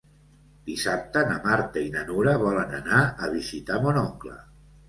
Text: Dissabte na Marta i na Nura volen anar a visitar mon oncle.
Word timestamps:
Dissabte 0.69 1.23
na 1.31 1.35
Marta 1.43 1.83
i 1.89 1.93
na 1.97 2.05
Nura 2.09 2.35
volen 2.47 2.75
anar 2.81 3.03
a 3.27 3.33
visitar 3.37 3.81
mon 3.85 4.05
oncle. 4.07 4.39